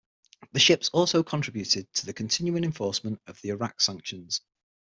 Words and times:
The 0.53 0.59
ships 0.59 0.89
also 0.89 1.21
contributed 1.21 1.93
to 1.93 2.07
the 2.07 2.13
continuing 2.13 2.63
enforcement 2.63 3.21
of 3.27 3.39
the 3.41 3.49
Iraq 3.49 3.79
sanctions. 3.79 4.41